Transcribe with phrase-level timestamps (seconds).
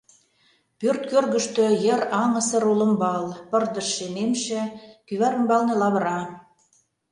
[0.79, 4.61] Пӧрт кӧргыштӧ йыр аҥысыр олымбал, пырдыж шемемше,
[5.07, 6.19] кӱвар ӱмбалне лавыра...